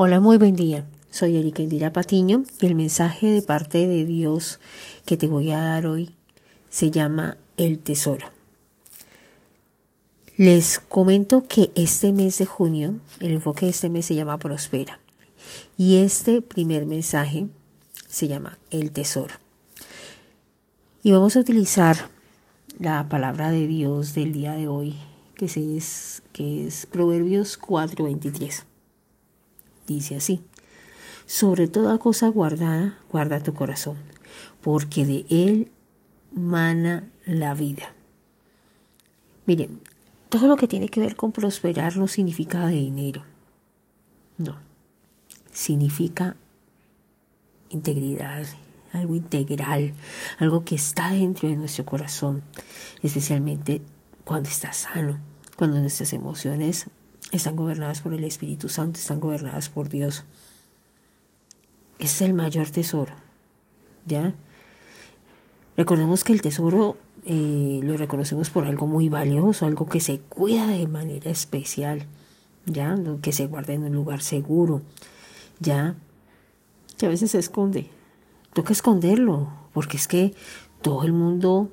Hola, 0.00 0.20
muy 0.20 0.38
buen 0.38 0.54
día. 0.54 0.86
Soy 1.10 1.36
Erika 1.36 1.60
Indira 1.60 1.92
Patiño 1.92 2.44
y 2.60 2.66
el 2.66 2.76
mensaje 2.76 3.26
de 3.26 3.42
parte 3.42 3.88
de 3.88 4.04
Dios 4.04 4.60
que 5.04 5.16
te 5.16 5.26
voy 5.26 5.50
a 5.50 5.58
dar 5.58 5.88
hoy 5.88 6.14
se 6.70 6.92
llama 6.92 7.36
El 7.56 7.80
Tesoro. 7.80 8.28
Les 10.36 10.78
comento 10.78 11.48
que 11.48 11.72
este 11.74 12.12
mes 12.12 12.38
de 12.38 12.46
junio, 12.46 12.94
el 13.18 13.32
enfoque 13.32 13.66
de 13.66 13.70
este 13.72 13.90
mes 13.90 14.06
se 14.06 14.14
llama 14.14 14.38
Prospera 14.38 15.00
y 15.76 15.96
este 15.96 16.42
primer 16.42 16.86
mensaje 16.86 17.48
se 18.06 18.28
llama 18.28 18.56
El 18.70 18.92
Tesoro. 18.92 19.34
Y 21.02 21.10
vamos 21.10 21.34
a 21.34 21.40
utilizar 21.40 22.08
la 22.78 23.08
palabra 23.08 23.50
de 23.50 23.66
Dios 23.66 24.14
del 24.14 24.32
día 24.32 24.52
de 24.52 24.68
hoy, 24.68 24.94
que 25.34 25.46
es, 25.46 26.22
que 26.32 26.68
es 26.68 26.86
Proverbios 26.86 27.58
4:23 27.58 28.67
dice 29.94 30.16
así, 30.16 30.42
sobre 31.26 31.68
toda 31.68 31.98
cosa 31.98 32.28
guardada, 32.28 32.98
guarda 33.10 33.42
tu 33.42 33.54
corazón, 33.54 33.96
porque 34.62 35.04
de 35.04 35.26
él 35.28 35.70
mana 36.32 37.10
la 37.26 37.54
vida. 37.54 37.94
Miren, 39.46 39.80
todo 40.28 40.46
lo 40.46 40.56
que 40.56 40.68
tiene 40.68 40.88
que 40.88 41.00
ver 41.00 41.16
con 41.16 41.32
prosperar 41.32 41.96
no 41.96 42.08
significa 42.08 42.66
de 42.66 42.74
dinero, 42.74 43.22
no, 44.36 44.56
significa 45.52 46.36
integridad, 47.70 48.46
algo 48.92 49.14
integral, 49.14 49.94
algo 50.38 50.64
que 50.64 50.74
está 50.74 51.10
dentro 51.10 51.48
de 51.48 51.56
nuestro 51.56 51.84
corazón, 51.84 52.42
especialmente 53.02 53.82
cuando 54.24 54.48
está 54.48 54.72
sano, 54.72 55.18
cuando 55.56 55.78
nuestras 55.80 56.12
emociones 56.12 56.86
están 57.32 57.56
gobernadas 57.56 58.00
por 58.00 58.14
el 58.14 58.24
Espíritu 58.24 58.68
Santo, 58.68 58.98
están 58.98 59.20
gobernadas 59.20 59.68
por 59.68 59.88
Dios. 59.88 60.24
Es 61.98 62.22
el 62.22 62.34
mayor 62.34 62.70
tesoro, 62.70 63.12
¿ya? 64.06 64.34
Recordemos 65.76 66.24
que 66.24 66.32
el 66.32 66.42
tesoro 66.42 66.96
eh, 67.24 67.80
lo 67.82 67.96
reconocemos 67.96 68.50
por 68.50 68.64
algo 68.64 68.86
muy 68.86 69.08
valioso, 69.08 69.66
algo 69.66 69.86
que 69.88 70.00
se 70.00 70.18
cuida 70.20 70.66
de 70.66 70.86
manera 70.86 71.30
especial, 71.30 72.06
¿ya? 72.66 72.96
Que 73.22 73.32
se 73.32 73.46
guarda 73.46 73.74
en 73.74 73.84
un 73.84 73.92
lugar 73.92 74.22
seguro, 74.22 74.82
¿ya? 75.60 75.94
Que 76.96 77.06
a 77.06 77.08
veces 77.08 77.32
se 77.32 77.38
esconde. 77.38 77.90
Toca 78.54 78.72
esconderlo, 78.72 79.48
porque 79.72 79.96
es 79.96 80.08
que 80.08 80.34
todo 80.82 81.04
el 81.04 81.12
mundo 81.12 81.70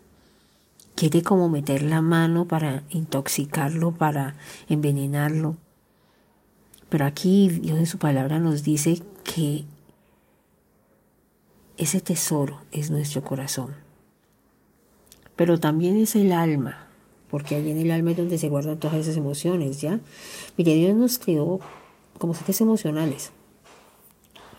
quiere 0.95 1.21
como 1.21 1.49
meter 1.49 1.81
la 1.81 2.01
mano 2.01 2.47
para 2.47 2.83
intoxicarlo, 2.89 3.91
para 3.91 4.35
envenenarlo. 4.69 5.57
Pero 6.89 7.05
aquí 7.05 7.49
Dios 7.49 7.77
en 7.77 7.85
su 7.85 7.97
palabra 7.97 8.39
nos 8.39 8.63
dice 8.63 9.01
que 9.23 9.66
ese 11.77 11.99
tesoro 11.99 12.61
es 12.71 12.89
nuestro 12.89 13.23
corazón. 13.23 13.75
Pero 15.35 15.59
también 15.59 15.97
es 15.97 16.16
el 16.16 16.31
alma, 16.31 16.88
porque 17.29 17.55
allí 17.55 17.71
en 17.71 17.79
el 17.79 17.91
alma 17.91 18.11
es 18.11 18.17
donde 18.17 18.38
se 18.38 18.47
guardan 18.47 18.79
todas 18.79 18.97
esas 18.97 19.17
emociones, 19.17 19.81
¿ya? 19.81 19.99
Mire, 20.55 20.73
Dios 20.75 20.95
nos 20.95 21.19
creó 21.19 21.59
como 22.17 22.33
seres 22.33 22.61
emocionales. 22.61 23.31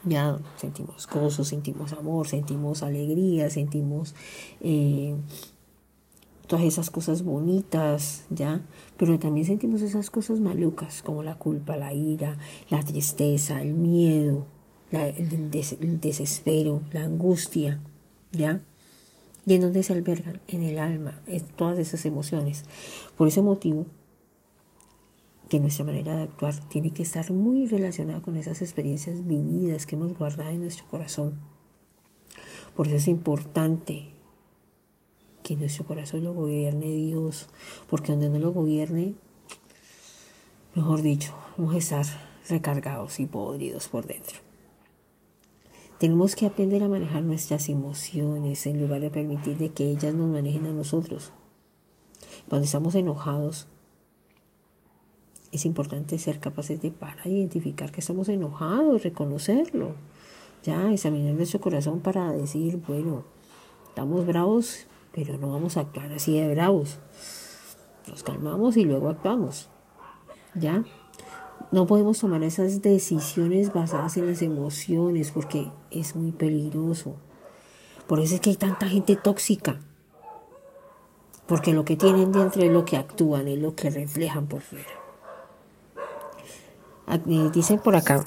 Ya 0.05 0.39
sentimos 0.57 1.09
gozo, 1.09 1.45
sentimos 1.45 1.93
amor, 1.95 2.29
sentimos 2.29 2.83
alegría, 2.83 3.49
sentimos 3.51 4.15
eh, 4.61 5.17
todas 6.47 6.65
esas 6.65 6.91
cosas 6.91 7.23
bonitas, 7.23 8.25
¿ya? 8.31 8.63
Pero 8.97 9.19
también 9.19 9.47
sentimos 9.47 9.83
esas 9.83 10.11
cosas 10.11 10.41
malucas, 10.41 11.03
como 11.03 11.23
la 11.23 11.37
culpa, 11.37 11.77
la 11.77 11.93
ira, 11.93 12.39
la 12.71 12.83
tristeza, 12.83 13.61
el 13.61 13.75
miedo, 13.75 14.47
el, 14.93 15.51
desespero, 16.01 16.83
la 16.93 17.05
angustia, 17.05 17.81
¿ya? 18.33 18.61
¿Y 19.45 19.55
en 19.55 19.61
dónde 19.61 19.83
se 19.83 19.93
albergan? 19.93 20.41
En 20.49 20.63
el 20.63 20.79
alma, 20.79 21.21
todas 21.57 21.79
esas 21.79 22.05
emociones. 22.07 22.65
Por 23.17 23.29
ese 23.29 23.43
motivo, 23.43 23.87
que 25.49 25.61
nuestra 25.61 25.85
manera 25.85 26.17
de 26.17 26.25
actuar 26.25 26.55
tiene 26.69 26.91
que 26.91 27.03
estar 27.03 27.31
muy 27.31 27.67
relacionada 27.67 28.21
con 28.21 28.37
esas 28.37 28.63
experiencias 28.63 29.27
vividas 29.27 29.87
que 29.87 29.95
hemos 29.95 30.17
guardado 30.19 30.51
en 30.51 30.63
nuestro 30.63 30.87
corazón. 30.87 31.35
Por 32.75 32.89
eso 32.89 32.97
es 32.97 33.09
importante 33.09 34.16
que 35.47 35.55
nuestro 35.55 35.85
corazón 35.85 36.25
lo 36.25 36.35
gobierne 36.35 36.87
Dios, 36.87 37.47
porque 37.89 38.11
donde 38.11 38.29
no 38.29 38.41
lo 38.41 38.53
gobierne, 38.53 39.15
mejor 40.75 41.03
dicho, 41.03 41.33
vamos 41.57 41.77
a 41.77 41.79
estar 41.79 42.05
recargados 42.49 43.21
y 43.21 43.27
podridos 43.27 43.87
por 43.87 44.09
dentro. 44.09 44.39
Tenemos 46.01 46.35
que 46.35 46.47
aprender 46.47 46.83
a 46.83 46.89
manejar 46.89 47.23
nuestras 47.23 47.69
emociones 47.69 48.67
en 48.67 48.81
lugar 48.81 49.01
de 49.01 49.11
permitir 49.11 49.57
de 49.57 49.69
que 49.69 49.89
ellas 49.89 50.15
nos 50.15 50.29
manejen 50.29 50.67
a 50.67 50.73
nosotros. 50.73 51.31
Cuando 52.49 52.65
estamos 52.65 52.97
enojados, 52.97 53.69
es 55.53 55.65
importante 55.65 56.19
ser 56.19 56.41
capaces 56.41 56.83
de 56.83 56.91
parar, 56.91 57.29
identificar 57.29 57.93
que 57.93 58.01
estamos 58.01 58.29
enojados, 58.29 59.05
reconocerlo, 59.05 59.95
ya 60.65 60.93
examinar 60.93 61.35
nuestro 61.35 61.61
corazón 61.61 62.01
para 62.01 62.33
decir, 62.33 62.83
bueno, 62.85 63.23
estamos 63.91 64.27
bravos, 64.27 64.89
pero 65.17 65.39
no 65.39 65.51
vamos 65.51 65.79
a 65.79 65.81
actuar 65.81 66.13
así 66.13 66.39
de 66.39 66.55
bravos. 66.55 66.99
Nos 68.07 68.23
calmamos 68.23 68.77
y 68.77 68.85
luego 68.85 69.09
actuamos. 69.09 69.71
¿Ya? 70.55 70.85
No 71.73 71.87
podemos 71.87 72.19
tomar 72.19 72.43
esas 72.43 72.83
decisiones 72.83 73.73
basadas 73.73 74.19
en 74.19 74.27
las 74.27 74.43
emociones 74.43 75.31
porque 75.31 75.73
es 75.91 76.15
muy 76.15 76.33
peligroso. 76.33 77.17
Por 78.07 78.21
eso 78.21 78.35
es 78.35 78.43
que 78.43 78.51
hay 78.51 78.57
tanta 78.57 78.89
gente 78.89 79.17
tóxica. 79.17 79.81
Porque 81.47 81.73
lo 81.73 81.87
que 81.87 81.97
tienen 81.97 82.31
dentro 82.31 82.63
es 82.63 82.71
lo 82.71 82.85
que 82.85 82.99
actúan, 82.99 83.49
es 83.49 83.59
lo 83.59 83.75
que 83.75 83.89
reflejan 83.89 84.47
por 84.47 84.61
fuera. 84.61 84.85
Dicen 87.53 87.79
por 87.79 87.97
acá 87.97 88.23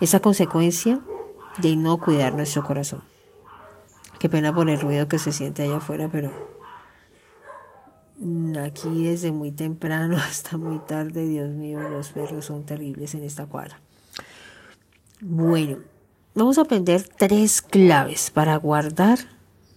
Esa 0.00 0.20
consecuencia 0.20 1.00
de 1.58 1.76
no 1.76 1.98
cuidar 1.98 2.34
nuestro 2.34 2.64
corazón. 2.64 3.02
Qué 4.18 4.28
pena 4.28 4.54
por 4.54 4.68
el 4.70 4.80
ruido 4.80 5.08
que 5.08 5.18
se 5.18 5.32
siente 5.32 5.62
allá 5.62 5.76
afuera, 5.76 6.08
pero 6.10 6.32
aquí 8.62 9.04
desde 9.04 9.32
muy 9.32 9.52
temprano 9.52 10.16
hasta 10.28 10.56
muy 10.56 10.78
tarde, 10.78 11.26
Dios 11.26 11.50
mío, 11.50 11.80
los 11.80 12.10
perros 12.10 12.46
son 12.46 12.64
terribles 12.64 13.14
en 13.14 13.24
esta 13.24 13.46
cuadra. 13.46 13.80
Bueno, 15.20 15.78
vamos 16.34 16.58
a 16.58 16.62
aprender 16.62 17.08
tres 17.16 17.62
claves 17.62 18.30
para 18.30 18.56
guardar 18.56 19.18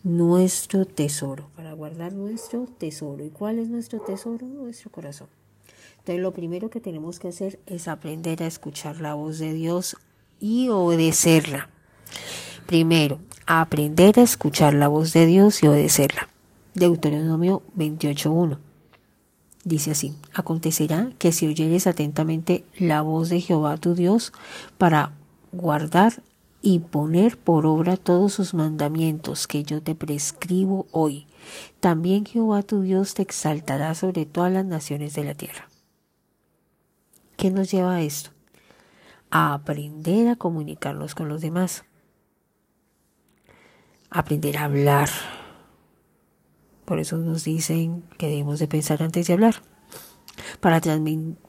nuestro 0.04 0.86
tesoro, 0.86 1.50
para 1.56 1.74
guardar 1.74 2.14
nuestro 2.14 2.66
tesoro. 2.78 3.24
¿Y 3.24 3.30
cuál 3.30 3.60
es 3.60 3.68
nuestro 3.70 4.00
tesoro? 4.00 4.46
Nuestro 4.48 4.92
corazón. 4.92 5.28
Entonces, 6.00 6.22
lo 6.22 6.34
primero 6.34 6.70
que 6.70 6.80
tenemos 6.80 7.20
que 7.20 7.28
hacer 7.28 7.60
es 7.66 7.90
aprender 7.90 8.42
a 8.42 8.48
escuchar 8.48 9.02
la 9.02 9.14
voz 9.14 9.40
de 9.40 9.54
Dios 9.54 9.98
y 10.40 10.70
obedecerla. 10.70 11.70
Primero, 12.66 13.20
aprender 13.46 14.20
a 14.20 14.24
escuchar 14.24 14.74
la 14.74 14.88
voz 14.88 15.14
de 15.14 15.26
Dios 15.26 15.64
y 15.64 15.68
obedecerla. 15.68 16.30
Deuteronomio 16.74 17.64
28.1. 17.76 18.58
Dice 19.64 19.92
así, 19.92 20.16
acontecerá 20.34 21.12
que 21.18 21.32
si 21.32 21.48
oyeres 21.48 21.88
atentamente 21.88 22.64
la 22.78 23.02
voz 23.02 23.30
de 23.30 23.42
Jehová 23.42 23.78
tu 23.78 23.96
Dios 23.96 24.32
para 24.78 25.12
guardar 25.52 26.22
y 26.62 26.80
poner 26.80 27.38
por 27.38 27.66
obra 27.66 27.98
todos 27.98 28.34
sus 28.34 28.54
mandamientos 28.54 29.48
que 29.48 29.64
yo 29.64 29.82
te 29.82 29.96
prescribo 29.96 30.88
hoy. 30.92 31.28
También 31.80 32.26
Jehová 32.26 32.64
tu 32.64 32.82
Dios 32.82 33.14
te 33.14 33.22
exaltará 33.22 33.96
sobre 33.96 34.26
todas 34.26 34.52
las 34.52 34.66
naciones 34.66 35.14
de 35.16 35.24
la 35.24 35.34
tierra. 35.34 35.68
¿Qué 37.38 37.52
nos 37.52 37.72
lleva 37.72 37.96
a 37.96 38.02
esto? 38.02 38.32
Aprender 39.30 40.30
a 40.30 40.36
comunicarnos 40.36 41.16
con 41.16 41.30
los 41.30 41.42
demás. 41.42 41.86
Aprender 44.10 44.58
a 44.58 44.66
hablar. 44.66 45.10
Por 46.86 47.00
eso 47.00 47.18
nos 47.18 47.44
dicen 47.44 48.04
que 48.18 48.28
debemos 48.28 48.60
de 48.60 48.68
pensar 48.68 49.04
antes 49.04 49.28
de 49.28 49.34
hablar 49.34 49.62
para, 50.60 50.82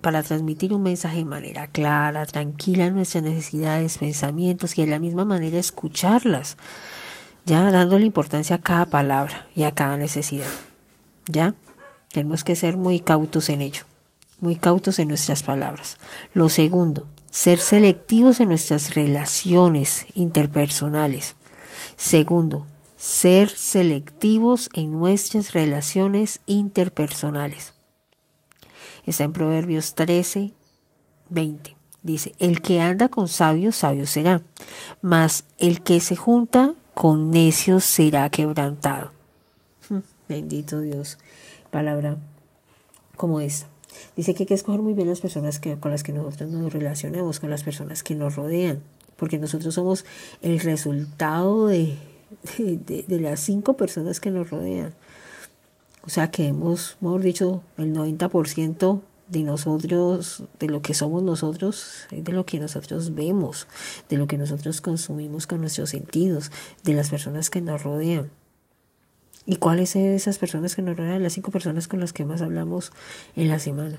para 0.00 0.22
transmitir 0.22 0.72
un 0.72 0.82
mensaje 0.82 1.19
de 1.19 1.25
manera 1.25 1.66
clara, 1.69 2.26
tranquila 2.26 2.90
nuestras 2.90 3.25
necesidades, 3.25 3.98
pensamientos 3.98 4.76
y 4.78 4.82
de 4.82 4.90
la 4.90 4.98
misma 4.98 5.24
manera 5.24 5.58
escucharlas, 5.58 6.56
ya 7.44 7.70
dándole 7.70 8.06
importancia 8.06 8.56
a 8.56 8.60
cada 8.60 8.86
palabra 8.86 9.48
y 9.54 9.64
a 9.64 9.72
cada 9.72 9.96
necesidad. 9.96 10.48
¿Ya? 11.26 11.54
Tenemos 12.12 12.44
que 12.44 12.56
ser 12.56 12.76
muy 12.76 13.00
cautos 13.00 13.48
en 13.48 13.60
ello, 13.60 13.82
muy 14.40 14.56
cautos 14.56 14.98
en 14.98 15.08
nuestras 15.08 15.42
palabras. 15.42 15.98
Lo 16.32 16.48
segundo, 16.48 17.06
ser 17.30 17.58
selectivos 17.58 18.40
en 18.40 18.48
nuestras 18.48 18.94
relaciones 18.94 20.06
interpersonales. 20.14 21.36
Segundo, 21.96 22.66
ser 22.96 23.48
selectivos 23.50 24.70
en 24.72 24.92
nuestras 24.92 25.52
relaciones 25.52 26.40
interpersonales. 26.46 27.75
Está 29.06 29.25
en 29.25 29.32
Proverbios 29.32 29.94
13, 29.94 30.52
20. 31.30 31.76
Dice, 32.02 32.34
el 32.38 32.60
que 32.60 32.80
anda 32.80 33.08
con 33.08 33.28
sabios, 33.28 33.76
sabio 33.76 34.06
será, 34.06 34.42
mas 35.02 35.44
el 35.58 35.82
que 35.82 36.00
se 36.00 36.16
junta 36.16 36.74
con 36.94 37.31
necios 37.31 37.84
será 37.84 38.28
quebrantado. 38.31 39.12
Hmm, 39.88 40.00
bendito 40.28 40.81
Dios. 40.81 41.19
Palabra 41.70 42.16
como 43.16 43.40
esta. 43.40 43.69
Dice 44.17 44.35
que 44.35 44.43
hay 44.43 44.46
que 44.46 44.55
escoger 44.55 44.81
muy 44.81 44.94
bien 44.94 45.08
las 45.08 45.20
personas 45.20 45.58
que, 45.58 45.79
con 45.79 45.90
las 45.90 46.02
que 46.02 46.12
nosotros 46.12 46.50
nos 46.50 46.73
relacionemos, 46.73 47.40
con 47.40 47.50
las 47.50 47.62
personas 47.62 48.02
que 48.02 48.14
nos 48.14 48.37
rodean, 48.37 48.81
porque 49.17 49.38
nosotros 49.38 49.75
somos 49.75 50.05
el 50.43 50.61
resultado 50.61 51.67
de, 51.67 51.96
de, 52.58 53.05
de 53.06 53.20
las 53.20 53.40
cinco 53.40 53.76
personas 53.76 54.20
que 54.20 54.31
nos 54.31 54.50
rodean. 54.50 54.94
O 56.02 56.11
sea 56.11 56.31
que 56.31 56.46
hemos, 56.46 56.96
mejor 57.00 57.23
dicho, 57.23 57.62
el 57.76 57.94
90% 57.94 59.00
de 59.29 59.43
nosotros, 59.43 60.44
de 60.58 60.69
lo 60.69 60.81
que 60.81 60.94
somos 60.94 61.23
nosotros, 61.23 62.06
de 62.11 62.32
lo 62.32 62.46
que 62.46 62.58
nosotros 62.58 63.14
vemos, 63.14 63.67
de 64.08 64.17
lo 64.17 64.26
que 64.26 64.38
nosotros 64.38 64.81
consumimos 64.81 65.46
con 65.46 65.61
nuestros 65.61 65.91
sentidos, 65.91 66.50
de 66.82 66.94
las 66.94 67.11
personas 67.11 67.50
que 67.50 67.61
nos 67.61 67.82
rodean. 67.82 68.31
¿Y 69.50 69.56
cuáles 69.56 69.88
son 69.88 70.02
esas 70.02 70.36
personas 70.36 70.76
que 70.76 70.82
nos 70.82 70.94
rodean? 70.94 71.22
Las 71.22 71.32
cinco 71.32 71.50
personas 71.50 71.88
con 71.88 72.00
las 72.00 72.12
que 72.12 72.26
más 72.26 72.42
hablamos 72.42 72.92
en 73.34 73.48
la 73.48 73.58
semana. 73.58 73.98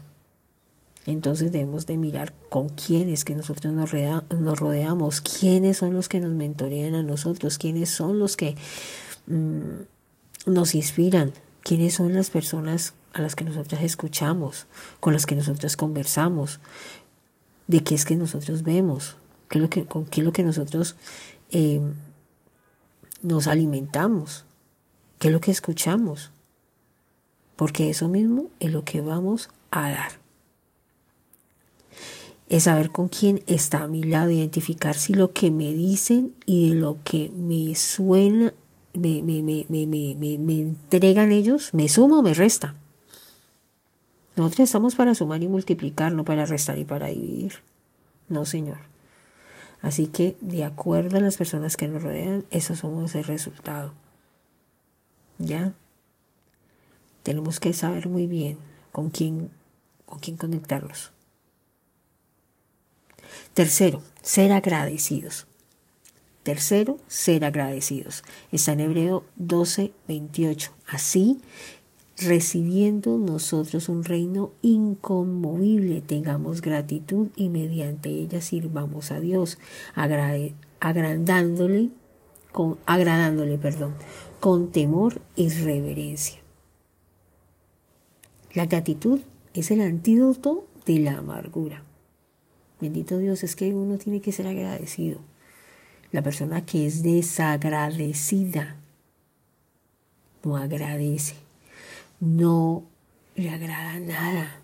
Entonces 1.07 1.51
debemos 1.51 1.87
de 1.87 1.97
mirar 1.97 2.35
con 2.49 2.69
quiénes 2.69 3.25
que 3.25 3.33
nosotros 3.33 3.73
nos, 3.73 4.59
rodeamos, 4.59 5.21
quiénes 5.21 5.77
son 5.77 5.95
los 5.95 6.07
que 6.07 6.19
nos 6.19 6.33
mentorean 6.33 6.93
a 6.93 7.01
nosotros, 7.01 7.57
quiénes 7.57 7.89
son 7.89 8.19
los 8.19 8.37
que 8.37 8.55
mm, 9.25 10.51
nos 10.51 10.75
inspiran, 10.75 11.33
quiénes 11.63 11.95
son 11.95 12.13
las 12.13 12.29
personas 12.29 12.93
a 13.13 13.21
las 13.23 13.35
que 13.35 13.43
nosotros 13.43 13.81
escuchamos, 13.81 14.67
con 14.99 15.13
las 15.13 15.25
que 15.25 15.33
nosotros 15.33 15.75
conversamos, 15.77 16.59
de 17.65 17.83
qué 17.83 17.95
es 17.95 18.05
que 18.05 18.17
nosotros 18.17 18.61
vemos, 18.61 19.17
qué 19.49 19.57
es 19.57 19.63
lo 19.63 19.69
que, 19.71 19.85
con 19.85 20.05
qué 20.05 20.21
es 20.21 20.25
lo 20.25 20.31
que 20.31 20.43
nosotros 20.43 20.95
eh, 21.49 21.81
nos 23.23 23.47
alimentamos, 23.47 24.45
qué 25.19 25.27
es 25.27 25.33
lo 25.33 25.41
que 25.41 25.51
escuchamos, 25.51 26.31
porque 27.55 27.89
eso 27.89 28.07
mismo 28.07 28.47
es 28.59 28.71
lo 28.71 28.83
que 28.83 29.01
vamos 29.01 29.49
a 29.69 29.91
dar. 29.91 30.11
Es 32.47 32.63
saber 32.63 32.89
con 32.89 33.09
quién 33.09 33.43
está 33.45 33.83
a 33.83 33.87
mi 33.87 34.01
lado, 34.01 34.31
identificar 34.31 34.95
si 34.95 35.13
lo 35.13 35.33
que 35.33 35.51
me 35.51 35.71
dicen 35.73 36.33
y 36.47 36.69
de 36.69 36.75
lo 36.75 36.97
que 37.03 37.29
me 37.29 37.75
suena 37.75 38.53
me, 38.93 39.21
me, 39.21 39.43
me, 39.43 39.65
me, 39.67 40.59
entregan 40.59 41.31
ellos, 41.31 41.73
me 41.73 41.89
suma 41.89 42.19
o 42.19 42.21
me 42.23 42.33
resta. 42.33 42.75
Nosotros 44.35 44.61
estamos 44.61 44.95
para 44.95 45.13
sumar 45.13 45.43
y 45.43 45.47
multiplicar, 45.47 46.13
no 46.13 46.23
para 46.23 46.45
restar 46.45 46.79
y 46.79 46.85
para 46.85 47.07
dividir. 47.07 47.55
No, 48.29 48.45
Señor. 48.45 48.77
Así 49.81 50.07
que, 50.07 50.37
de 50.41 50.63
acuerdo 50.63 51.17
a 51.17 51.21
las 51.21 51.37
personas 51.37 51.77
que 51.77 51.87
nos 51.87 52.01
rodean, 52.01 52.45
eso 52.49 52.75
somos 52.75 53.15
el 53.15 53.25
resultado. 53.25 53.93
¿Ya? 55.39 55.73
Tenemos 57.23 57.59
que 57.59 57.73
saber 57.73 58.07
muy 58.07 58.27
bien 58.27 58.57
con 58.91 59.09
quién, 59.09 59.49
con 60.05 60.19
quién 60.19 60.37
conectarlos. 60.37 61.11
Tercero, 63.53 64.01
ser 64.21 64.51
agradecidos. 64.51 65.47
Tercero, 66.43 66.97
ser 67.07 67.45
agradecidos. 67.45 68.23
Está 68.51 68.73
en 68.73 68.79
Hebreo 68.81 69.23
12, 69.35 69.91
28. 70.07 70.71
Así, 70.87 71.41
recibiendo 72.17 73.17
nosotros 73.17 73.89
un 73.89 74.03
reino 74.03 74.51
inconmovible, 74.61 76.01
tengamos 76.01 76.61
gratitud 76.61 77.27
y 77.35 77.49
mediante 77.49 78.09
ella 78.09 78.41
sirvamos 78.41 79.11
a 79.11 79.19
Dios, 79.19 79.57
agradándole, 80.79 81.89
con, 82.51 82.77
agradándole 82.85 83.57
perdón, 83.57 83.93
con 84.39 84.71
temor 84.71 85.21
y 85.35 85.49
reverencia. 85.49 86.39
La 88.53 88.65
gratitud 88.65 89.19
es 89.53 89.71
el 89.71 89.81
antídoto 89.81 90.65
de 90.85 90.99
la 90.99 91.17
amargura. 91.17 91.83
Bendito 92.79 93.17
Dios, 93.17 93.43
es 93.43 93.55
que 93.55 93.73
uno 93.73 93.97
tiene 93.97 94.21
que 94.21 94.31
ser 94.31 94.47
agradecido. 94.47 95.19
La 96.11 96.21
persona 96.21 96.65
que 96.65 96.87
es 96.87 97.03
desagradecida 97.03 98.77
no 100.43 100.57
agradece, 100.57 101.35
no 102.19 102.83
le 103.35 103.49
agrada 103.49 103.99
nada, 103.99 104.61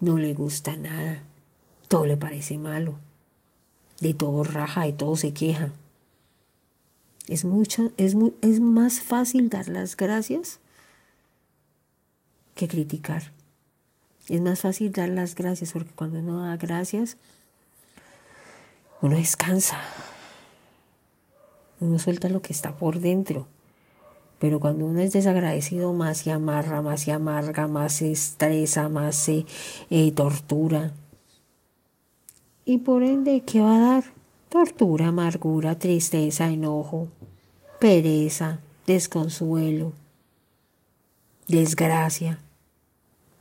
no 0.00 0.16
le 0.16 0.34
gusta 0.34 0.76
nada, 0.76 1.22
todo 1.86 2.06
le 2.06 2.16
parece 2.16 2.58
malo, 2.58 2.98
de 4.00 4.14
todo 4.14 4.42
raja, 4.42 4.84
de 4.84 4.92
todo 4.92 5.14
se 5.16 5.32
queja. 5.32 5.72
Es, 7.30 7.44
mucho, 7.44 7.92
es, 7.96 8.16
es 8.42 8.58
más 8.58 9.00
fácil 9.00 9.48
dar 9.48 9.68
las 9.68 9.96
gracias 9.96 10.58
que 12.56 12.66
criticar. 12.66 13.32
Es 14.28 14.40
más 14.40 14.60
fácil 14.60 14.90
dar 14.90 15.08
las 15.08 15.36
gracias 15.36 15.72
porque 15.72 15.92
cuando 15.94 16.18
uno 16.18 16.44
da 16.44 16.56
gracias, 16.56 17.16
uno 19.00 19.16
descansa, 19.16 19.78
uno 21.78 22.00
suelta 22.00 22.28
lo 22.28 22.42
que 22.42 22.52
está 22.52 22.76
por 22.76 22.98
dentro. 22.98 23.46
Pero 24.40 24.58
cuando 24.58 24.86
uno 24.86 24.98
es 25.00 25.12
desagradecido, 25.12 25.92
más 25.92 26.18
se 26.18 26.32
amarra, 26.32 26.82
más 26.82 27.02
se 27.02 27.12
amarga, 27.12 27.68
más 27.68 27.92
se 27.92 28.10
estresa, 28.10 28.88
más 28.88 29.14
se 29.14 29.46
eh, 29.88 30.10
tortura. 30.10 30.94
Y 32.64 32.78
por 32.78 33.04
ende, 33.04 33.42
¿qué 33.42 33.60
va 33.60 33.76
a 33.76 33.80
dar? 33.80 34.04
Tortura, 34.48 35.08
amargura, 35.08 35.78
tristeza, 35.78 36.48
enojo, 36.48 37.08
pereza, 37.80 38.60
desconsuelo, 38.86 39.94
desgracia. 41.48 42.38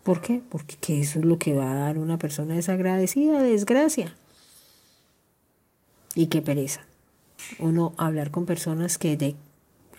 ¿Por 0.04 0.22
qué? 0.22 0.42
Porque 0.50 1.02
eso 1.02 1.20
es 1.20 1.26
lo 1.26 1.38
que 1.38 1.54
va 1.54 1.72
a 1.72 1.76
dar 1.76 1.98
una 2.00 2.18
persona 2.18 2.56
desagradecida, 2.56 3.44
desgracia. 3.44 4.16
Y 6.16 6.28
qué 6.28 6.42
pereza 6.42 6.86
uno 7.60 7.94
hablar 7.98 8.32
con 8.32 8.46
personas 8.46 8.98
que 8.98 9.18
de 9.18 9.36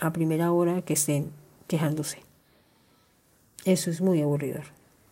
a 0.01 0.13
primera 0.13 0.53
hora 0.53 0.83
que 0.83 0.95
estén 0.95 1.31
quejándose. 1.69 2.23
Eso 3.65 3.91
es 3.91 4.01
muy 4.01 4.23
aburridor, 4.23 4.65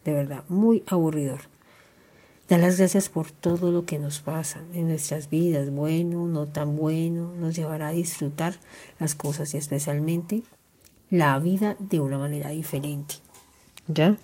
de 0.05 0.15
verdad, 0.15 0.45
muy 0.49 0.83
aburridor. 0.87 1.41
Dar 2.49 2.61
las 2.61 2.79
gracias 2.79 3.11
por 3.11 3.31
todo 3.31 3.71
lo 3.71 3.85
que 3.85 3.99
nos 3.99 4.21
pasa 4.21 4.63
en 4.73 4.89
nuestras 4.89 5.29
vidas, 5.29 5.71
bueno, 5.71 6.27
no 6.27 6.47
tan 6.47 6.77
bueno, 6.77 7.35
nos 7.35 7.55
llevará 7.55 7.89
a 7.89 7.93
disfrutar 7.93 8.59
las 8.99 9.15
cosas 9.15 9.53
y 9.53 9.59
especialmente 9.59 10.43
la 11.11 11.39
vida 11.39 11.77
de 11.79 12.01
una 12.01 12.17
manera 12.17 12.49
diferente. 12.51 13.17
¿Ya? 13.87 14.17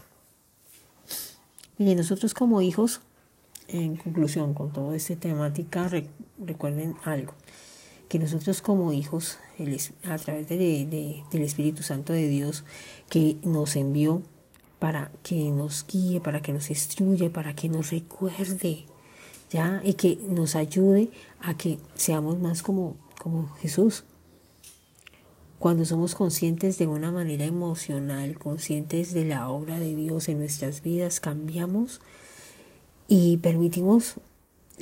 Mire, 1.77 1.97
nosotros 1.97 2.33
como 2.33 2.63
hijos, 2.63 3.03
en 3.69 3.97
conclusión 3.97 4.55
con 4.55 4.73
toda 4.73 4.97
esta 4.97 5.17
temática, 5.17 5.91
recuerden 6.39 6.95
algo 7.05 7.35
que 8.09 8.19
nosotros 8.19 8.63
como 8.63 8.93
hijos, 8.93 9.39
a 10.05 10.17
través 10.19 10.49
de, 10.49 11.25
del 11.31 11.43
Espíritu 11.43 11.83
Santo 11.83 12.13
de 12.13 12.29
Dios, 12.29 12.65
que 13.11 13.37
nos 13.43 13.77
envió 13.77 14.23
para 14.79 15.11
que 15.23 15.51
nos 15.51 15.87
guíe, 15.87 16.21
para 16.21 16.43
que 16.43 16.53
nos 16.53 16.71
instruya, 16.71 17.33
para 17.33 17.55
que 17.55 17.69
nos 17.69 17.91
recuerde 17.91 18.87
¿ya? 19.55 19.81
Y 19.85 19.95
que 19.95 20.19
nos 20.29 20.57
ayude 20.57 21.11
a 21.41 21.57
que 21.57 21.79
seamos 21.95 22.41
más 22.41 22.63
como, 22.63 22.97
como 23.23 23.49
Jesús. 23.61 24.05
Cuando 25.61 25.85
somos 25.85 26.17
conscientes 26.17 26.77
de 26.77 26.89
una 26.89 27.13
manera 27.13 27.45
emocional, 27.45 28.37
conscientes 28.37 29.15
de 29.15 29.25
la 29.25 29.49
obra 29.49 29.79
de 29.79 29.95
Dios 29.95 30.29
en 30.29 30.41
nuestras 30.41 30.83
vidas, 30.83 31.21
cambiamos 31.21 32.01
y 33.07 33.37
permitimos 33.39 34.15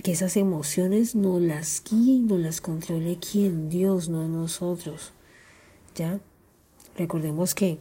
que 0.03 0.13
esas 0.13 0.39
emociones 0.39 1.15
no 1.15 1.39
las 1.39 1.83
guíen, 1.85 2.27
no 2.27 2.39
las 2.39 2.63
controle 2.63 3.19
quien 3.19 3.69
Dios, 3.69 4.09
no 4.09 4.27
nosotros. 4.27 5.13
¿Ya? 5.95 6.19
Recordemos 6.97 7.55
que 7.55 7.79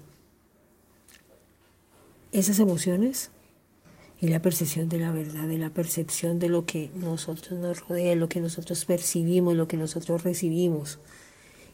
esas 2.31 2.59
emociones 2.59 3.31
y 4.19 4.27
la 4.27 4.41
percepción 4.41 4.89
de 4.89 4.99
la 4.99 5.11
verdad, 5.11 5.47
de 5.47 5.57
la 5.57 5.71
percepción 5.71 6.39
de 6.39 6.49
lo 6.49 6.65
que 6.65 6.91
nosotros 6.95 7.59
nos 7.59 7.87
rodea, 7.87 8.15
lo 8.15 8.29
que 8.29 8.39
nosotros 8.39 8.85
percibimos, 8.85 9.55
lo 9.55 9.67
que 9.67 9.77
nosotros 9.77 10.23
recibimos. 10.23 10.99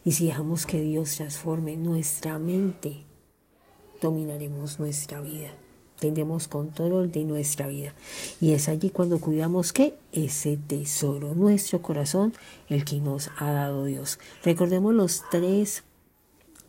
Y 0.06 0.14
si 0.14 0.28
dejamos 0.28 0.66
que 0.66 0.80
Dios 0.82 1.16
transforme 1.16 1.76
nuestra 1.76 2.40
mente, 2.40 3.04
dominaremos 4.02 4.80
nuestra 4.80 5.20
vida 5.22 5.52
tendremos 6.00 6.48
control 6.48 7.12
de 7.12 7.24
nuestra 7.24 7.68
vida. 7.68 7.94
Y 8.40 8.54
es 8.54 8.70
allí 8.70 8.90
cuando 8.90 9.20
cuidamos 9.20 9.74
que 9.74 9.96
ese 10.12 10.58
tesoro, 10.58 11.36
nuestro 11.36 11.82
corazón, 11.82 12.34
el 12.70 12.86
que 12.86 12.98
nos 12.98 13.30
ha 13.38 13.52
dado 13.52 13.86
Dios. 13.86 14.20
Recordemos 14.44 14.94
los 14.94 15.24
tres, 15.30 15.84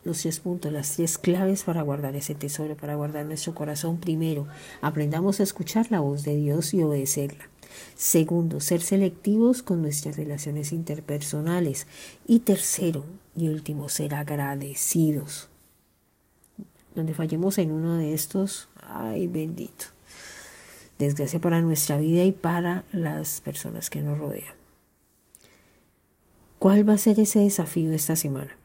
los 0.03 0.21
tres 0.21 0.39
puntos, 0.39 0.71
las 0.71 0.95
tres 0.95 1.17
claves 1.17 1.63
para 1.63 1.81
guardar 1.81 2.15
ese 2.15 2.35
tesoro, 2.35 2.75
para 2.75 2.95
guardar 2.95 3.25
nuestro 3.25 3.53
corazón. 3.53 3.99
Primero, 3.99 4.47
aprendamos 4.81 5.39
a 5.39 5.43
escuchar 5.43 5.87
la 5.89 5.99
voz 5.99 6.23
de 6.23 6.35
Dios 6.35 6.73
y 6.73 6.83
obedecerla. 6.83 7.49
Segundo, 7.95 8.59
ser 8.59 8.81
selectivos 8.81 9.61
con 9.61 9.81
nuestras 9.81 10.17
relaciones 10.17 10.71
interpersonales. 10.71 11.87
Y 12.25 12.39
tercero 12.39 13.05
y 13.35 13.49
último, 13.49 13.89
ser 13.89 14.15
agradecidos. 14.15 15.49
Donde 16.95 17.13
fallemos 17.13 17.57
en 17.57 17.71
uno 17.71 17.97
de 17.97 18.13
estos, 18.13 18.69
ay 18.81 19.27
bendito. 19.27 19.85
Desgracia 20.97 21.39
para 21.39 21.61
nuestra 21.61 21.97
vida 21.97 22.23
y 22.23 22.31
para 22.31 22.83
las 22.91 23.41
personas 23.41 23.89
que 23.89 24.01
nos 24.01 24.17
rodean. 24.17 24.53
¿Cuál 26.57 26.87
va 26.87 26.93
a 26.93 26.97
ser 26.97 27.19
ese 27.21 27.39
desafío 27.39 27.93
esta 27.93 28.17
semana? 28.17 28.58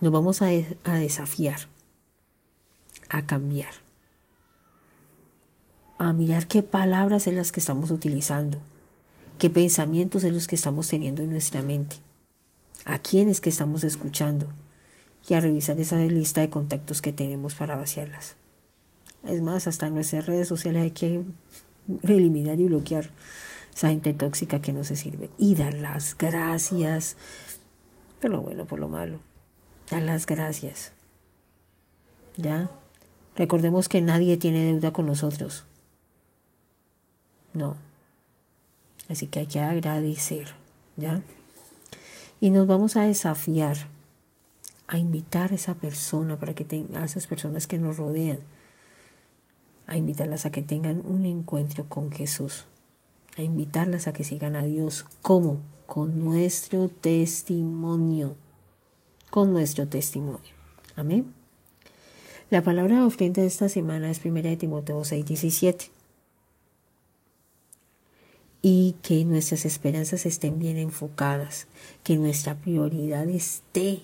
Nos 0.00 0.12
vamos 0.12 0.42
a, 0.42 0.46
desafiar, 0.46 1.58
a 3.08 3.26
cambiar, 3.26 3.72
a 5.98 6.12
mirar 6.12 6.46
qué 6.46 6.62
palabras 6.62 7.24
son 7.24 7.34
las 7.34 7.50
que 7.50 7.58
estamos 7.58 7.90
utilizando, 7.90 8.58
qué 9.38 9.50
pensamientos 9.50 10.22
son 10.22 10.34
los 10.34 10.46
que 10.46 10.54
estamos 10.54 10.88
teniendo 10.88 11.22
en 11.22 11.30
nuestra 11.30 11.62
mente, 11.62 11.96
a 12.84 13.00
quiénes 13.00 13.40
que 13.40 13.50
estamos 13.50 13.82
escuchando 13.82 14.46
y 15.28 15.34
a 15.34 15.40
revisar 15.40 15.80
esa 15.80 15.96
lista 15.96 16.42
de 16.42 16.50
contactos 16.50 17.02
que 17.02 17.12
tenemos 17.12 17.56
para 17.56 17.74
vaciarlas. 17.74 18.36
Es 19.26 19.42
más, 19.42 19.66
hasta 19.66 19.88
en 19.88 19.94
nuestras 19.94 20.26
redes 20.26 20.46
sociales 20.46 20.82
hay 20.82 20.92
que 20.92 21.24
eliminar 22.04 22.60
y 22.60 22.66
bloquear 22.66 23.10
esa 23.74 23.88
gente 23.88 24.14
tóxica 24.14 24.60
que 24.60 24.72
no 24.72 24.84
se 24.84 24.94
sirve. 24.94 25.28
Y 25.38 25.56
dar 25.56 25.74
las 25.74 26.16
gracias. 26.16 27.16
Por 28.20 28.30
lo 28.30 28.42
bueno, 28.42 28.64
por 28.64 28.78
lo 28.78 28.88
malo. 28.88 29.18
Dar 29.90 30.02
las 30.02 30.26
gracias. 30.26 30.92
¿Ya? 32.36 32.70
Recordemos 33.36 33.88
que 33.88 34.00
nadie 34.00 34.36
tiene 34.36 34.64
deuda 34.64 34.92
con 34.92 35.06
nosotros. 35.06 35.64
No. 37.54 37.76
Así 39.08 39.26
que 39.26 39.40
hay 39.40 39.46
que 39.46 39.60
agradecer. 39.60 40.54
¿Ya? 40.96 41.22
Y 42.40 42.50
nos 42.50 42.66
vamos 42.66 42.96
a 42.96 43.02
desafiar 43.02 43.76
a 44.86 44.98
invitar 44.98 45.52
a 45.52 45.56
esa 45.56 45.74
persona 45.74 46.38
para 46.38 46.54
que 46.54 46.64
tenga 46.64 47.02
a 47.02 47.04
esas 47.04 47.26
personas 47.26 47.66
que 47.66 47.78
nos 47.78 47.96
rodean 47.96 48.38
a 49.88 49.96
invitarlas 49.96 50.46
a 50.46 50.52
que 50.52 50.62
tengan 50.62 51.02
un 51.04 51.24
encuentro 51.24 51.88
con 51.88 52.12
Jesús, 52.12 52.66
a 53.36 53.42
invitarlas 53.42 54.06
a 54.06 54.12
que 54.12 54.22
sigan 54.22 54.54
a 54.54 54.62
Dios. 54.62 55.06
¿Cómo? 55.22 55.60
Con 55.86 56.22
nuestro 56.22 56.88
testimonio, 56.88 58.36
con 59.30 59.52
nuestro 59.52 59.86
testimonio. 59.88 60.52
Amén. 60.96 61.32
La 62.50 62.62
palabra 62.62 62.96
de 62.96 63.02
ofrenda 63.02 63.42
de 63.42 63.48
esta 63.48 63.68
semana 63.68 64.10
es 64.10 64.24
1 64.24 64.42
de 64.42 64.56
Timoteo 64.56 65.04
6, 65.04 65.24
17. 65.24 65.90
Y 68.62 68.96
que 69.02 69.24
nuestras 69.24 69.64
esperanzas 69.64 70.26
estén 70.26 70.58
bien 70.58 70.78
enfocadas, 70.78 71.68
que 72.02 72.16
nuestra 72.16 72.56
prioridad 72.56 73.28
esté 73.28 74.00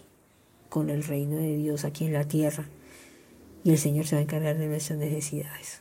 con 0.69 0.91
el 0.91 1.03
reino 1.05 1.37
de 1.37 1.57
Dios 1.57 1.85
aquí 1.85 2.05
en 2.05 2.13
la 2.13 2.29
tierra 2.29 2.67
y 3.65 3.71
el 3.71 3.79
Señor 3.79 4.07
se 4.07 4.17
va 4.17 4.21
a 4.21 4.23
encargar 4.23 4.59
de 4.59 4.69
nuestras 4.69 4.99
necesidades. 4.99 5.81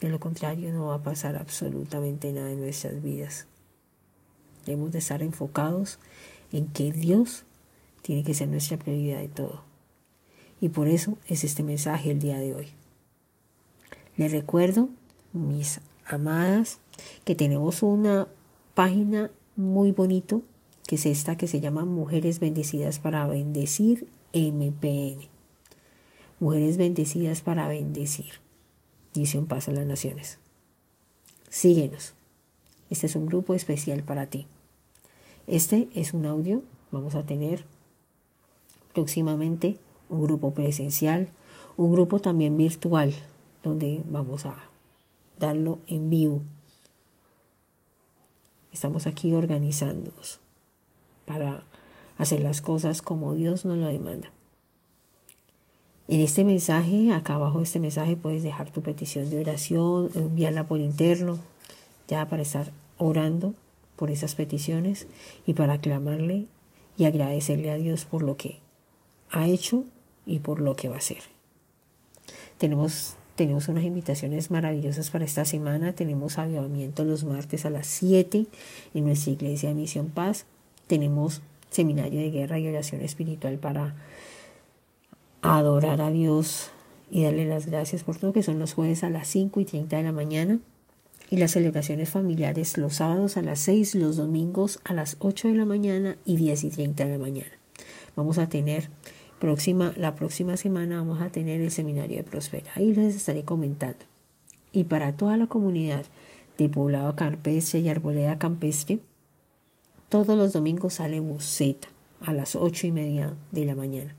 De 0.00 0.08
lo 0.08 0.18
contrario, 0.18 0.72
no 0.72 0.86
va 0.86 0.96
a 0.96 1.02
pasar 1.02 1.36
absolutamente 1.36 2.32
nada 2.32 2.50
en 2.50 2.60
nuestras 2.60 3.02
vidas. 3.02 3.46
Debemos 4.66 4.92
de 4.92 4.98
estar 4.98 5.22
enfocados 5.22 5.98
en 6.52 6.66
que 6.66 6.92
Dios 6.92 7.44
tiene 8.02 8.24
que 8.24 8.34
ser 8.34 8.48
nuestra 8.48 8.78
prioridad 8.78 9.20
de 9.20 9.28
todo. 9.28 9.62
Y 10.60 10.70
por 10.70 10.88
eso 10.88 11.16
es 11.26 11.44
este 11.44 11.62
mensaje 11.62 12.10
el 12.10 12.18
día 12.18 12.38
de 12.38 12.54
hoy. 12.54 12.68
Les 14.16 14.32
recuerdo, 14.32 14.88
mis 15.32 15.80
amadas, 16.06 16.80
que 17.24 17.34
tenemos 17.34 17.82
una 17.82 18.26
página 18.74 19.30
muy 19.56 19.92
bonito, 19.92 20.42
que 20.86 20.96
es 20.96 21.06
esta 21.06 21.36
que 21.36 21.46
se 21.46 21.60
llama 21.60 21.84
Mujeres 21.84 22.40
Bendecidas 22.40 22.98
para 22.98 23.26
Bendecir 23.26 24.08
MPN. 24.32 25.28
Mujeres 26.40 26.76
bendecidas 26.76 27.40
para 27.40 27.66
bendecir. 27.66 28.34
Dice 29.12 29.38
un 29.38 29.46
paso 29.46 29.70
a 29.70 29.74
las 29.74 29.86
naciones. 29.86 30.38
Síguenos. 31.48 32.14
Este 32.90 33.06
es 33.06 33.16
un 33.16 33.26
grupo 33.26 33.54
especial 33.54 34.02
para 34.02 34.26
ti. 34.26 34.46
Este 35.46 35.88
es 35.94 36.14
un 36.14 36.26
audio. 36.26 36.62
Vamos 36.92 37.14
a 37.16 37.24
tener 37.24 37.64
próximamente 38.98 39.76
un 40.08 40.24
grupo 40.24 40.52
presencial, 40.52 41.28
un 41.76 41.92
grupo 41.92 42.18
también 42.18 42.56
virtual, 42.56 43.14
donde 43.62 44.02
vamos 44.10 44.44
a 44.44 44.56
darlo 45.38 45.78
en 45.86 46.10
vivo. 46.10 46.42
Estamos 48.72 49.06
aquí 49.06 49.32
organizándonos 49.34 50.40
para 51.26 51.62
hacer 52.16 52.40
las 52.40 52.60
cosas 52.60 53.00
como 53.00 53.34
Dios 53.34 53.64
nos 53.64 53.78
lo 53.78 53.86
demanda. 53.86 54.32
En 56.08 56.20
este 56.20 56.42
mensaje, 56.42 57.12
acá 57.12 57.36
abajo 57.36 57.58
de 57.58 57.64
este 57.64 57.78
mensaje, 57.78 58.16
puedes 58.16 58.42
dejar 58.42 58.72
tu 58.72 58.82
petición 58.82 59.30
de 59.30 59.38
oración, 59.38 60.10
enviarla 60.16 60.66
por 60.66 60.80
interno, 60.80 61.38
ya 62.08 62.28
para 62.28 62.42
estar 62.42 62.72
orando 62.96 63.54
por 63.94 64.10
esas 64.10 64.34
peticiones 64.34 65.06
y 65.46 65.54
para 65.54 65.74
aclamarle 65.74 66.46
y 66.96 67.04
agradecerle 67.04 67.70
a 67.70 67.76
Dios 67.76 68.04
por 68.04 68.24
lo 68.24 68.36
que 68.36 68.58
ha 69.30 69.46
hecho 69.46 69.84
y 70.26 70.40
por 70.40 70.60
lo 70.60 70.76
que 70.76 70.88
va 70.88 70.96
a 70.96 70.98
hacer. 70.98 71.22
Tenemos, 72.58 73.14
tenemos 73.36 73.68
unas 73.68 73.84
invitaciones 73.84 74.50
maravillosas 74.50 75.10
para 75.10 75.24
esta 75.24 75.44
semana. 75.44 75.92
Tenemos 75.92 76.38
avivamiento 76.38 77.04
los 77.04 77.24
martes 77.24 77.64
a 77.64 77.70
las 77.70 77.86
7 77.86 78.46
en 78.94 79.04
nuestra 79.04 79.32
iglesia 79.32 79.68
de 79.70 79.74
Misión 79.74 80.08
Paz. 80.08 80.44
Tenemos 80.86 81.40
seminario 81.70 82.20
de 82.20 82.30
guerra 82.30 82.58
y 82.58 82.68
oración 82.68 83.02
espiritual 83.02 83.58
para 83.58 83.94
adorar 85.42 86.00
a 86.00 86.10
Dios 86.10 86.70
y 87.10 87.24
darle 87.24 87.46
las 87.46 87.66
gracias 87.66 88.02
por 88.02 88.16
todo, 88.16 88.32
que 88.32 88.42
son 88.42 88.58
los 88.58 88.74
jueves 88.74 89.04
a 89.04 89.10
las 89.10 89.28
5 89.28 89.60
y 89.60 89.64
30 89.64 89.96
de 89.96 90.02
la 90.02 90.12
mañana 90.12 90.58
y 91.30 91.36
las 91.36 91.52
celebraciones 91.52 92.08
familiares 92.08 92.78
los 92.78 92.96
sábados 92.96 93.36
a 93.36 93.42
las 93.42 93.60
6, 93.60 93.94
los 93.96 94.16
domingos 94.16 94.80
a 94.84 94.94
las 94.94 95.16
8 95.20 95.48
de 95.48 95.54
la 95.54 95.64
mañana 95.64 96.16
y 96.24 96.36
10 96.36 96.64
y 96.64 96.70
30 96.70 97.04
de 97.04 97.12
la 97.12 97.18
mañana. 97.18 97.52
Vamos 98.16 98.38
a 98.38 98.48
tener 98.48 98.88
próxima, 99.38 99.92
la 99.96 100.14
próxima 100.14 100.56
semana 100.56 100.98
vamos 100.98 101.20
a 101.20 101.30
tener 101.30 101.60
el 101.60 101.70
seminario 101.70 102.16
de 102.16 102.24
Prospera. 102.24 102.70
Ahí 102.74 102.94
les 102.94 103.14
estaré 103.14 103.44
comentando. 103.44 104.04
Y 104.72 104.84
para 104.84 105.16
toda 105.16 105.36
la 105.36 105.46
comunidad 105.46 106.04
de 106.58 106.68
Poblado 106.68 107.14
Campestre 107.16 107.80
y 107.80 107.88
Arboleda 107.88 108.38
Campestre, 108.38 108.98
todos 110.08 110.36
los 110.36 110.52
domingos 110.52 110.94
sale 110.94 111.20
buceta 111.20 111.88
a 112.20 112.32
las 112.32 112.56
8 112.56 112.86
y 112.88 112.92
media 112.92 113.34
de 113.52 113.64
la 113.64 113.74
mañana 113.74 114.14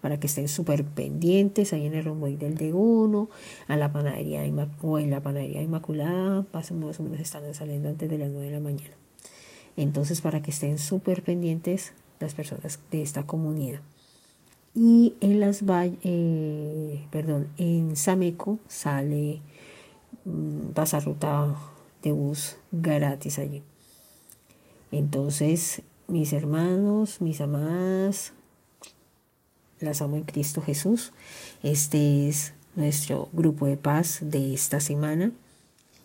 para 0.00 0.18
que 0.18 0.26
estén 0.26 0.48
súper 0.48 0.84
pendientes 0.84 1.72
ahí 1.72 1.86
en 1.86 1.94
el 1.94 2.04
romboide 2.04 2.48
del 2.48 2.56
D1, 2.56 3.28
a 3.68 3.76
la 3.76 3.92
panadería 3.92 4.42
o 4.82 4.98
en 4.98 5.10
la 5.10 5.22
panadería 5.22 5.62
Inmaculada, 5.62 6.46
más 6.52 6.70
o 6.70 6.74
menos 6.74 6.98
están 7.20 7.52
saliendo 7.54 7.88
antes 7.88 8.08
de 8.08 8.18
las 8.18 8.30
9 8.30 8.46
de 8.46 8.52
la 8.52 8.60
mañana. 8.60 8.94
Entonces, 9.76 10.20
para 10.20 10.42
que 10.42 10.50
estén 10.50 10.78
súper 10.78 11.22
pendientes 11.22 11.92
las 12.18 12.34
personas 12.34 12.80
de 12.90 13.02
esta 13.02 13.24
comunidad. 13.24 13.80
Y 14.74 15.14
en 15.20 15.40
las 15.40 15.62
eh, 16.04 17.06
perdón, 17.10 17.48
en 17.58 17.96
Sameco 17.96 18.58
sale, 18.68 19.40
mm, 20.24 20.68
pasa 20.74 21.00
ruta 21.00 21.56
de 22.02 22.12
bus 22.12 22.56
gratis 22.70 23.38
allí. 23.38 23.62
Entonces, 24.92 25.82
mis 26.06 26.32
hermanos, 26.32 27.20
mis 27.20 27.40
amadas, 27.40 28.32
las 29.80 30.02
amo 30.02 30.16
en 30.16 30.24
Cristo 30.24 30.62
Jesús. 30.62 31.12
Este 31.62 32.28
es 32.28 32.52
nuestro 32.76 33.28
grupo 33.32 33.66
de 33.66 33.76
paz 33.76 34.18
de 34.22 34.54
esta 34.54 34.80
semana. 34.80 35.32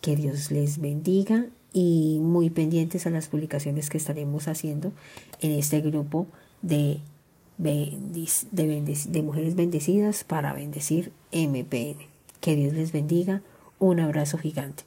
Que 0.00 0.16
Dios 0.16 0.50
les 0.50 0.80
bendiga 0.80 1.46
y 1.72 2.18
muy 2.20 2.50
pendientes 2.50 3.06
a 3.06 3.10
las 3.10 3.28
publicaciones 3.28 3.90
que 3.90 3.98
estaremos 3.98 4.48
haciendo 4.48 4.92
en 5.40 5.52
este 5.52 5.80
grupo 5.80 6.26
de, 6.62 7.00
de, 7.58 9.22
mujeres 9.22 9.54
bendecidas 9.54 10.24
para 10.24 10.52
bendecir 10.52 11.12
MPN. 11.32 11.98
Que 12.40 12.56
Dios 12.56 12.72
les 12.74 12.92
bendiga. 12.92 13.42
Un 13.78 14.00
abrazo 14.00 14.38
gigante. 14.38 14.84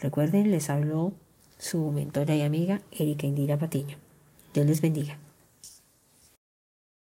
Recuerden, 0.00 0.50
les 0.50 0.70
habló 0.70 1.12
su 1.58 1.90
mentora 1.90 2.36
y 2.36 2.42
amiga 2.42 2.80
Erika 2.92 3.26
Indira 3.26 3.58
Patiño. 3.58 3.96
Dios 4.54 4.66
les 4.66 4.80
bendiga. 4.80 5.18